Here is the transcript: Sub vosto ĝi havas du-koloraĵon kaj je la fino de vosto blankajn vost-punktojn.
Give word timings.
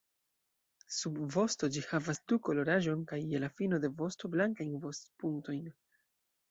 Sub 0.99 1.19
vosto 1.35 1.69
ĝi 1.75 1.83
havas 1.89 2.21
du-koloraĵon 2.33 3.07
kaj 3.13 3.21
je 3.35 3.43
la 3.45 3.53
fino 3.61 3.83
de 3.85 3.93
vosto 4.03 4.35
blankajn 4.39 4.77
vost-punktojn. 4.89 5.67